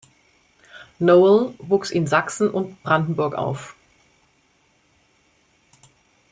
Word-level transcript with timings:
Noel 0.97 1.53
wuchs 1.59 1.91
in 1.91 2.07
Sachsen 2.07 2.49
und 2.49 2.81
Brandenburg 2.81 3.35
auf. 3.35 3.75